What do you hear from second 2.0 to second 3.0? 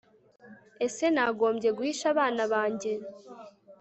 abana banjye